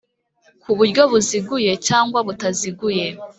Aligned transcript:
kuburyo 0.61 1.01
buziguye 1.11 1.71
cyangwa 1.87 2.19
butaziguye 2.27 3.07